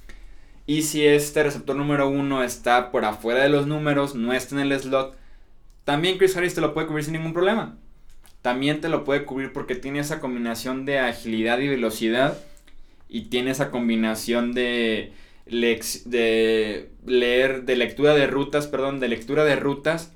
Y 0.68 0.84
si 0.84 1.04
este 1.04 1.42
receptor 1.42 1.76
número 1.76 2.10
uno 2.10 2.44
está 2.44 2.92
por 2.92 3.06
afuera 3.06 3.42
de 3.42 3.50
los 3.50 3.66
números, 3.66 4.14
no 4.14 4.34
está 4.34 4.54
en 4.54 4.72
el 4.72 4.80
slot, 4.80 5.18
también 5.84 6.20
Chris 6.20 6.38
Harris 6.38 6.54
te 6.54 6.62
lo 6.62 6.76
puede 6.76 6.86
cubrir 6.86 7.06
sin 7.06 7.14
ningún 7.14 7.34
problema 7.34 7.76
también 8.44 8.82
te 8.82 8.90
lo 8.90 9.04
puede 9.04 9.26
cubrir 9.26 9.52
porque 9.52 9.74
tiene 9.74 9.98
esa 9.98 10.20
combinación 10.20 10.86
de 10.86 11.00
agilidad 11.00 11.58
y 11.58 11.68
velocidad 11.68 12.38
y 13.10 13.24
tiene 13.24 13.50
esa 13.52 13.72
combinación 13.72 14.54
de, 14.54 15.12
de 15.50 16.90
leer, 17.06 17.64
de 17.64 17.76
lectura 17.76 18.14
de 18.14 18.28
rutas, 18.28 18.68
perdón, 18.68 19.00
de 19.00 19.08
lectura 19.08 19.44
de 19.44 19.56
rutas 19.56 20.12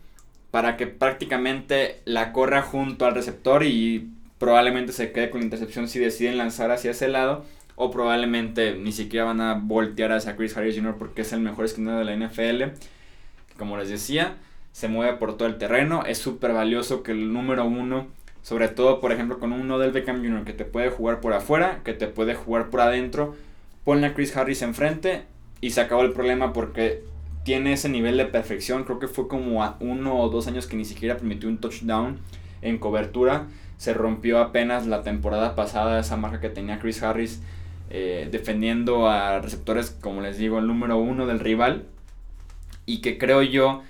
para 0.54 0.78
que 0.78 0.86
prácticamente 0.86 2.02
la 2.06 2.32
corra 2.32 2.62
junto 2.62 3.08
al 3.08 3.16
receptor 3.16 3.64
y 3.64 4.12
probablemente 4.38 4.92
se 4.92 5.12
quede 5.12 5.32
con 5.32 5.42
intercepción 5.42 5.88
si 5.88 5.98
deciden 5.98 6.38
lanzar 6.38 6.70
hacia 6.70 6.92
ese 6.92 7.08
lado 7.08 7.44
o 7.76 7.90
probablemente 7.90 8.76
ni 8.76 8.92
siquiera 8.92 9.26
van 9.26 9.42
a 9.42 9.56
voltear 9.56 10.12
hacia 10.12 10.36
Chris 10.36 10.56
Harris 10.56 10.76
Jr. 10.76 10.96
porque 11.00 11.24
es 11.24 11.34
el 11.34 11.40
mejor 11.40 11.66
esquinero 11.66 11.98
de 11.98 12.06
la 12.06 12.16
NFL. 12.16 12.76
Como 13.58 13.78
les 13.78 13.90
decía, 13.90 14.36
se 14.72 14.88
mueve 14.88 15.18
por 15.18 15.38
todo 15.38 15.48
el 15.48 15.58
terreno. 15.58 16.04
Es 16.06 16.20
súper 16.20 16.54
valioso 16.54 17.02
que 17.02 17.14
el 17.14 17.34
número 17.34 17.66
uno, 17.66 18.08
sobre 18.44 18.68
todo 18.68 19.02
por 19.02 19.12
ejemplo 19.12 19.40
con 19.40 19.54
uno 19.54 19.80
del 19.80 19.92
Beckham 19.92 20.22
Jr. 20.22 20.44
que 20.44 20.54
te 20.54 20.66
puede 20.66 20.90
jugar 20.90 21.20
por 21.20 21.34
afuera, 21.34 21.82
que 21.84 21.94
te 21.94 22.08
puede 22.08 22.36
jugar 22.36 22.70
por 22.70 22.82
adentro, 22.82 23.36
ponle 23.84 24.08
a 24.08 24.14
Chris 24.14 24.36
Harris 24.36 24.62
enfrente 24.62 25.24
y 25.62 25.72
se 25.72 25.82
acabó 25.82 26.02
el 26.04 26.14
problema 26.14 26.54
porque 26.54 27.04
tiene 27.44 27.74
ese 27.74 27.90
nivel 27.90 28.18
de 28.18 28.26
perfección. 28.26 28.84
Creo 28.84 29.00
que 29.00 29.08
fue 29.08 29.28
como 29.28 29.64
a 29.64 29.78
uno 29.80 30.20
o 30.20 30.30
dos 30.30 30.48
años 30.48 30.68
que 30.68 30.76
ni 30.76 30.86
siquiera 30.86 31.18
permitió 31.18 31.50
un 31.50 31.58
touchdown 31.58 32.20
en 32.62 32.78
cobertura. 32.78 33.48
Se 33.78 33.94
rompió 33.94 34.40
apenas 34.40 34.88
la 34.88 35.04
temporada 35.04 35.56
pasada 35.56 36.00
esa 36.00 36.18
marca 36.18 36.40
que 36.40 36.50
tenía 36.50 36.80
Chris 36.80 37.04
Harris 37.04 37.42
eh, 37.90 38.28
defendiendo 38.32 39.08
a 39.08 39.40
receptores, 39.40 39.92
como 39.92 40.22
les 40.22 40.38
digo, 40.38 40.60
el 40.60 40.68
número 40.68 40.98
uno 40.98 41.28
del 41.28 41.40
rival. 41.40 41.86
Y 42.86 43.02
que 43.02 43.18
creo 43.18 43.42
yo 43.42 43.84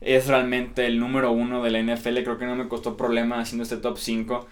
es 0.00 0.26
realmente 0.28 0.86
el 0.86 0.98
número 0.98 1.32
uno 1.32 1.62
de 1.62 1.70
la 1.70 1.80
NFL. 1.82 2.22
Creo 2.22 2.38
que 2.38 2.46
no 2.46 2.56
me 2.56 2.68
costó 2.68 2.96
problema 2.96 3.40
haciendo 3.40 3.62
este 3.62 3.76
top 3.76 3.98
5. 3.98 4.46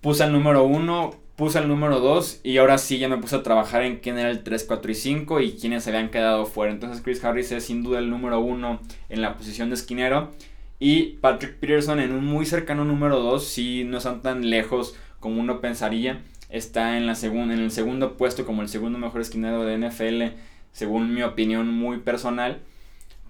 Puse 0.00 0.24
el 0.24 0.32
número 0.32 0.64
uno, 0.64 1.14
puse 1.36 1.58
el 1.58 1.68
número 1.68 2.00
2 2.00 2.40
y 2.44 2.58
ahora 2.58 2.78
sí 2.78 2.98
ya 2.98 3.08
me 3.08 3.18
puse 3.18 3.36
a 3.36 3.42
trabajar 3.42 3.82
en 3.82 3.98
quién 3.98 4.18
era 4.18 4.30
el 4.30 4.42
3, 4.42 4.64
4 4.64 4.92
y 4.92 4.94
5 4.94 5.40
y 5.40 5.52
quiénes 5.52 5.84
se 5.84 5.90
habían 5.90 6.10
quedado 6.10 6.46
fuera. 6.46 6.72
Entonces 6.72 7.02
Chris 7.02 7.24
Harris 7.24 7.52
es 7.52 7.64
sin 7.64 7.82
duda 7.82 7.98
el 7.98 8.10
número 8.10 8.40
uno 8.40 8.80
en 9.08 9.22
la 9.22 9.36
posición 9.36 9.68
de 9.70 9.74
esquinero. 9.74 10.30
Y 10.78 11.18
Patrick 11.20 11.58
Peterson 11.58 12.00
en 12.00 12.12
un 12.12 12.24
muy 12.24 12.44
cercano 12.44 12.84
número 12.84 13.20
2, 13.20 13.46
si 13.46 13.84
no 13.84 13.98
están 13.98 14.20
tan 14.20 14.50
lejos 14.50 14.96
como 15.20 15.40
uno 15.40 15.60
pensaría. 15.60 16.22
Está 16.50 16.98
en, 16.98 17.06
la 17.06 17.16
en 17.22 17.50
el 17.52 17.70
segundo 17.70 18.16
puesto 18.16 18.44
como 18.44 18.60
el 18.60 18.68
segundo 18.68 18.98
mejor 18.98 19.20
esquinero 19.20 19.64
de 19.64 19.78
NFL, 19.78 20.36
según 20.72 21.14
mi 21.14 21.22
opinión 21.22 21.68
muy 21.68 21.98
personal. 21.98 22.58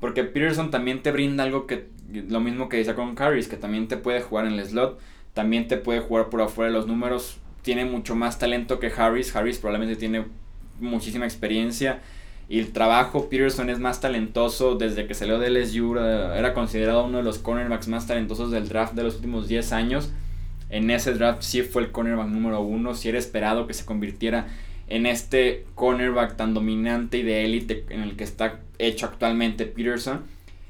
Porque 0.00 0.24
Peterson 0.24 0.70
también 0.70 1.02
te 1.02 1.12
brinda 1.12 1.44
algo 1.44 1.66
que, 1.66 1.86
lo 2.10 2.40
mismo 2.40 2.68
que 2.68 2.78
decía 2.78 2.96
con 2.96 3.14
Harris, 3.16 3.46
que 3.46 3.56
también 3.56 3.86
te 3.86 3.96
puede 3.96 4.22
jugar 4.22 4.46
en 4.46 4.54
el 4.54 4.64
slot, 4.64 4.98
también 5.34 5.68
te 5.68 5.76
puede 5.76 6.00
jugar 6.00 6.30
por 6.30 6.40
afuera 6.40 6.72
de 6.72 6.76
los 6.76 6.88
números, 6.88 7.38
tiene 7.62 7.84
mucho 7.84 8.14
más 8.14 8.38
talento 8.38 8.78
que 8.78 8.92
Harris, 8.94 9.34
Harris 9.34 9.58
probablemente 9.58 9.96
tiene 9.96 10.26
muchísima 10.80 11.24
experiencia 11.24 12.00
y 12.48 12.58
el 12.58 12.72
trabajo, 12.72 13.28
Peterson 13.28 13.70
es 13.70 13.78
más 13.78 14.00
talentoso 14.00 14.74
desde 14.74 15.06
que 15.06 15.14
salió 15.14 15.38
de 15.38 15.48
LSU, 15.48 15.96
era 15.96 16.52
considerado 16.52 17.04
uno 17.04 17.18
de 17.18 17.24
los 17.24 17.38
cornerbacks 17.38 17.88
más 17.88 18.06
talentosos 18.06 18.50
del 18.50 18.68
draft 18.68 18.94
de 18.94 19.04
los 19.04 19.16
últimos 19.16 19.48
10 19.48 19.72
años. 19.72 20.12
en 20.68 20.90
ese 20.90 21.12
draft 21.14 21.42
sí 21.42 21.62
fue 21.62 21.82
el 21.82 21.92
cornerback 21.92 22.28
número 22.28 22.60
uno, 22.60 22.94
si 22.94 23.08
era 23.08 23.18
esperado 23.18 23.66
que 23.66 23.74
se 23.74 23.84
convirtiera 23.84 24.48
en 24.88 25.06
este 25.06 25.64
cornerback 25.74 26.36
tan 26.36 26.52
dominante 26.54 27.18
y 27.18 27.22
de 27.22 27.44
élite 27.44 27.86
en 27.88 28.02
el 28.02 28.16
que 28.16 28.24
está 28.24 28.60
hecho 28.78 29.06
actualmente 29.06 29.64
Peterson. 29.64 30.22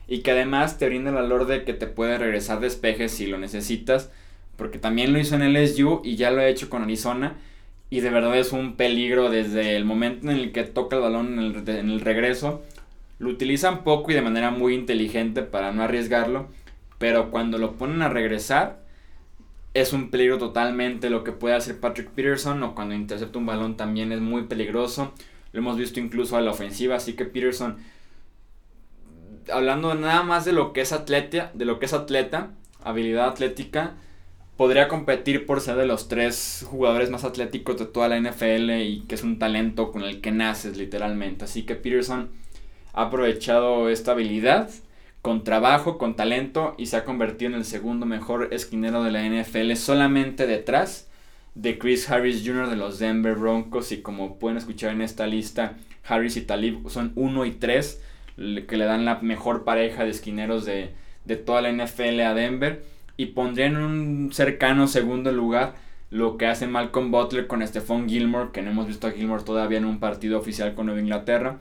Y 0.07 0.19
que 0.19 0.33
además 0.33 0.79
te 0.79 0.87
brinda 0.87 1.11
el 1.11 1.17
valor 1.17 1.47
de 1.47 1.65
que 1.65 1.73
te 1.73 1.87
puede 1.87 2.19
regresar 2.19 2.61
despejes 2.61 3.13
si 3.13 3.27
lo 3.27 3.39
necesitas. 3.39 4.11
Porque 4.63 4.79
también 4.79 5.13
lo 5.13 5.19
hizo 5.19 5.35
en 5.35 5.53
LSU 5.53 6.03
y 6.05 6.15
ya 6.15 6.31
lo 6.31 6.41
ha 6.41 6.47
hecho 6.47 6.71
con 6.71 6.85
Arizona. 6.85 7.35
Y 7.91 7.99
de 7.99 8.11
verdad 8.11 8.39
es 8.39 8.53
un 8.53 8.77
peligro 8.77 9.29
desde 9.29 9.75
el 9.75 9.85
momento 9.85 10.31
en 10.31 10.37
el 10.37 10.53
que 10.53 10.63
toca 10.63 10.95
el 10.95 11.03
balón 11.03 11.37
en 11.37 11.39
el, 11.41 11.69
en 11.69 11.91
el 11.91 12.01
regreso. 12.01 12.63
Lo 13.19 13.29
utilizan 13.29 13.83
poco 13.83 14.13
y 14.13 14.15
de 14.15 14.23
manera 14.23 14.53
muy 14.53 14.75
inteligente 14.75 15.43
para 15.43 15.73
no 15.73 15.83
arriesgarlo. 15.83 16.47
Pero 16.99 17.33
cuando 17.33 17.59
lo 17.59 17.73
ponen 17.73 18.03
a 18.03 18.09
regresar, 18.09 18.85
es 19.75 19.93
un 19.93 20.11
peligro 20.11 20.39
totalmente 20.39 21.11
lo 21.11 21.25
que 21.25 21.33
puede 21.33 21.57
hacer 21.57 21.81
Patrick 21.81 22.11
Peterson 22.11 22.63
o 22.63 22.77
cuando 22.77 22.95
intercepta 22.95 23.41
un 23.41 23.47
balón 23.47 23.77
también 23.77 24.13
es 24.13 24.21
muy 24.21 24.45
peligroso. 24.45 25.13
Lo 25.51 25.59
hemos 25.59 25.77
visto 25.77 25.99
incluso 25.99 26.37
a 26.37 26.41
la 26.41 26.53
ofensiva, 26.53 26.95
así 26.95 27.15
que 27.15 27.25
Peterson 27.25 27.79
hablando 29.53 29.93
nada 29.97 30.23
más 30.23 30.45
de 30.45 30.53
lo 30.53 30.73
que 30.73 30.83
es 30.83 30.93
atleta, 30.93 31.51
de 31.53 31.65
lo 31.65 31.81
que 31.81 31.87
es 31.87 31.93
atleta, 31.93 32.51
habilidad 32.83 33.29
atlética, 33.29 33.95
podría 34.57 34.89
competir 34.89 35.47
por 35.47 35.61
ser 35.61 35.77
de 35.77 35.87
los 35.87 36.09
tres 36.09 36.67
jugadores 36.69 37.11
más 37.11 37.25
atléticos 37.25 37.79
de 37.79 37.87
toda 37.87 38.09
la 38.09 38.21
NFL 38.21 38.71
y 38.83 39.01
que 39.09 39.15
es 39.15 39.23
un 39.23 39.39
talento 39.39 39.93
con 39.93 40.03
el 40.03 40.21
que 40.21 40.31
naces 40.31 40.77
literalmente. 40.77 41.45
Así 41.45 41.63
que 41.63 41.75
Peterson 41.75 42.31
ha 42.93 43.03
aprovechado 43.05 43.89
esta 43.89 44.13
habilidad 44.13 44.71
con 45.23 45.45
trabajo, 45.45 45.99
con 45.99 46.17
talento 46.17 46.75
y 46.79 46.87
se 46.87 46.97
ha 46.97 47.05
convertido 47.05 47.53
en 47.53 47.57
el 47.57 47.65
segundo 47.65 48.07
mejor 48.07 48.49
esquinero 48.53 49.05
de 49.05 49.13
la 49.13 49.25
NFL 49.25 49.73
solamente 49.75 50.47
detrás 50.47 51.09
de 51.55 51.79
Chris 51.79 52.11
Harris 52.11 52.43
Jr. 52.45 52.69
de 52.69 52.77
los 52.77 52.99
Denver 52.99 53.35
Broncos 53.37 53.93
y 53.93 54.03
como 54.03 54.39
pueden 54.39 54.59
escuchar 54.59 54.91
en 54.93 55.03
esta 55.03 55.27
lista, 55.27 55.77
Harris 56.05 56.37
y 56.37 56.43
Talib 56.43 56.89
son 56.89 57.13
1 57.15 57.45
y 57.47 57.53
3 57.53 58.03
que 58.67 58.77
le 58.77 58.85
dan 58.85 59.05
la 59.05 59.21
mejor 59.21 59.65
pareja 59.65 60.05
de 60.05 60.11
esquineros 60.11 60.65
de, 60.65 60.91
de 61.25 61.37
toda 61.37 61.63
la 61.63 61.71
NFL 61.71 62.21
a 62.21 62.35
Denver 62.35 62.83
y 63.17 63.27
pondrían 63.27 63.77
en 63.77 63.83
un 63.83 64.33
cercano 64.33 64.87
segundo 64.87 65.33
lugar 65.33 65.75
lo 66.11 66.37
que 66.37 66.47
hace 66.47 66.67
Malcolm 66.67 67.11
Butler 67.11 67.47
con 67.47 67.67
Stephon 67.67 68.09
Gilmore, 68.09 68.51
que 68.53 68.63
no 68.63 68.71
hemos 68.71 68.87
visto 68.87 69.07
a 69.07 69.13
Gilmore 69.13 69.45
todavía 69.45 69.79
en 69.79 69.87
un 69.87 69.99
partido 69.99 70.39
oficial 70.39 70.75
con 70.75 70.87
Nueva 70.87 71.01
Inglaterra 71.01 71.59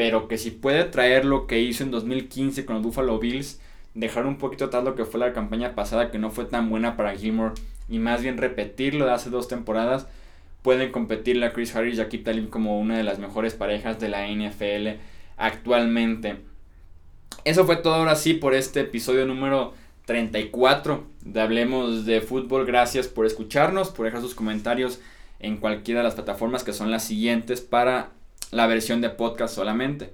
pero 0.00 0.28
que 0.28 0.38
si 0.38 0.50
puede 0.50 0.84
traer 0.84 1.26
lo 1.26 1.46
que 1.46 1.60
hizo 1.60 1.84
en 1.84 1.90
2015 1.90 2.64
con 2.64 2.76
los 2.76 2.82
Buffalo 2.82 3.18
Bills, 3.18 3.60
dejar 3.92 4.24
un 4.24 4.38
poquito 4.38 4.64
atrás 4.64 4.82
lo 4.82 4.94
que 4.94 5.04
fue 5.04 5.20
la 5.20 5.34
campaña 5.34 5.74
pasada 5.74 6.10
que 6.10 6.18
no 6.18 6.30
fue 6.30 6.46
tan 6.46 6.70
buena 6.70 6.96
para 6.96 7.14
Gilmore 7.14 7.52
y 7.86 7.98
más 7.98 8.22
bien 8.22 8.38
repetirlo 8.38 9.04
de 9.04 9.12
hace 9.12 9.28
dos 9.28 9.46
temporadas, 9.46 10.06
pueden 10.62 10.90
competirle 10.90 11.44
a 11.44 11.52
Chris 11.52 11.76
Harris 11.76 11.98
y 11.98 12.00
a 12.00 12.08
Kip 12.08 12.26
como 12.48 12.80
una 12.80 12.96
de 12.96 13.04
las 13.04 13.18
mejores 13.18 13.52
parejas 13.52 14.00
de 14.00 14.08
la 14.08 14.26
NFL 14.26 14.98
actualmente. 15.36 16.38
Eso 17.44 17.66
fue 17.66 17.76
todo 17.76 17.96
ahora 17.96 18.16
sí 18.16 18.32
por 18.32 18.54
este 18.54 18.80
episodio 18.80 19.26
número 19.26 19.74
34 20.10 21.06
de 21.24 21.40
Hablemos 21.40 22.04
de 22.04 22.20
Fútbol. 22.20 22.66
Gracias 22.66 23.06
por 23.06 23.26
escucharnos, 23.26 23.90
por 23.90 24.06
dejar 24.06 24.20
sus 24.20 24.34
comentarios 24.34 24.98
en 25.38 25.56
cualquiera 25.58 26.00
de 26.00 26.04
las 26.04 26.16
plataformas 26.16 26.64
que 26.64 26.72
son 26.72 26.90
las 26.90 27.04
siguientes 27.04 27.60
para 27.60 28.10
la 28.50 28.66
versión 28.66 29.00
de 29.00 29.10
podcast 29.10 29.54
solamente. 29.54 30.10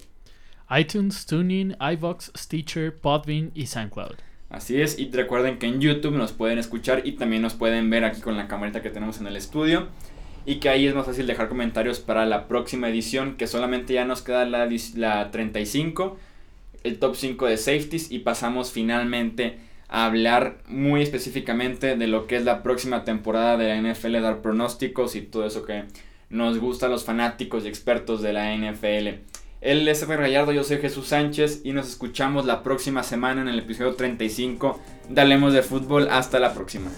iTunes, 0.68 1.24
TuneIn, 1.24 1.78
iVox, 1.80 2.30
Stitcher, 2.36 2.94
Podbean 2.94 3.52
y 3.54 3.68
SoundCloud. 3.68 4.16
Así 4.50 4.78
es, 4.78 4.98
y 4.98 5.10
recuerden 5.10 5.58
que 5.58 5.66
en 5.66 5.80
YouTube 5.80 6.18
nos 6.18 6.32
pueden 6.32 6.58
escuchar 6.58 7.00
y 7.06 7.12
también 7.12 7.40
nos 7.40 7.54
pueden 7.54 7.88
ver 7.88 8.04
aquí 8.04 8.20
con 8.20 8.36
la 8.36 8.48
camarita 8.48 8.82
que 8.82 8.90
tenemos 8.90 9.18
en 9.22 9.28
el 9.28 9.36
estudio. 9.36 9.88
Y 10.44 10.56
que 10.56 10.68
ahí 10.68 10.86
es 10.86 10.94
más 10.94 11.06
fácil 11.06 11.26
dejar 11.26 11.48
comentarios 11.48 12.00
para 12.00 12.26
la 12.26 12.48
próxima 12.48 12.90
edición, 12.90 13.38
que 13.38 13.46
solamente 13.46 13.94
ya 13.94 14.04
nos 14.04 14.20
queda 14.20 14.44
la, 14.44 14.68
la 14.94 15.30
35, 15.30 16.18
el 16.84 16.98
top 16.98 17.16
5 17.16 17.46
de 17.46 17.56
safeties, 17.56 18.12
y 18.12 18.18
pasamos 18.18 18.72
finalmente 18.72 19.64
a 19.88 20.06
hablar 20.06 20.58
muy 20.66 21.02
específicamente 21.02 21.96
de 21.96 22.06
lo 22.06 22.26
que 22.26 22.36
es 22.36 22.44
la 22.44 22.62
próxima 22.62 23.04
temporada 23.04 23.56
de 23.56 23.68
la 23.68 23.92
NFL, 23.92 24.20
dar 24.20 24.42
pronósticos 24.42 25.16
y 25.16 25.22
todo 25.22 25.46
eso 25.46 25.64
que 25.64 25.84
nos 26.28 26.58
gusta 26.58 26.86
a 26.86 26.88
los 26.88 27.04
fanáticos 27.04 27.64
y 27.64 27.68
expertos 27.68 28.22
de 28.22 28.32
la 28.32 28.54
NFL. 28.54 29.20
Él 29.60 29.88
es 29.88 30.02
F. 30.02 30.14
Gallardo, 30.16 30.52
yo 30.52 30.64
soy 30.64 30.78
Jesús 30.78 31.08
Sánchez 31.08 31.62
y 31.64 31.72
nos 31.72 31.88
escuchamos 31.88 32.44
la 32.46 32.62
próxima 32.62 33.02
semana 33.02 33.42
en 33.42 33.48
el 33.48 33.58
episodio 33.58 33.94
35 33.94 34.80
de 35.08 35.24
de 35.24 35.62
Fútbol. 35.62 36.08
Hasta 36.10 36.38
la 36.38 36.52
próxima. 36.52 36.90